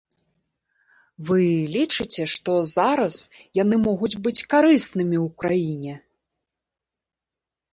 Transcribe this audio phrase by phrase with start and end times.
[1.27, 1.43] Вы
[1.75, 3.15] лічыце, што зараз
[3.63, 5.93] яны могуць быць карыснымі ў краіне?